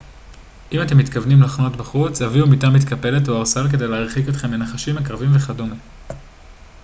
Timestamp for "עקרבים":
4.97-5.29